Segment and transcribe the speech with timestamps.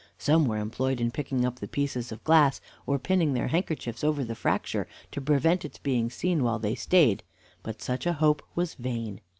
[0.17, 4.23] Some were employed in picking up the pieces of glass, or pinning their handkerchiefs over
[4.23, 7.21] the fracture, to prevent its being seen while they stayed;
[7.61, 9.21] but such a hope was vain.